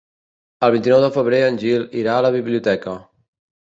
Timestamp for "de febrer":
1.05-1.43